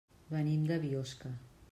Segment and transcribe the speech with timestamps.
[0.29, 1.35] Venim de Biosca.